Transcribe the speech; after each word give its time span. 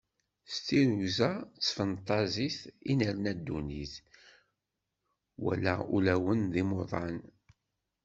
S 0.53 0.55
tirrugza 0.65 1.31
d 1.57 1.59
tfenṭaẓit 1.63 2.59
i 2.91 2.93
nerna 2.99 3.31
ddunit, 3.37 3.93
wamma 5.43 5.75
ulawen 5.95 6.41
d 6.53 6.55
imuḍan. 6.61 7.17